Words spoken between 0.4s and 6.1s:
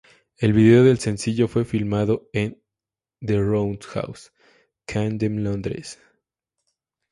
video del sencillo fue filmado en The Roundhouse, Camden, Londres.